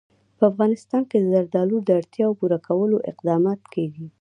[0.37, 4.05] په افغانستان کې د زردالو د اړتیاوو پوره کولو اقدامات کېږي.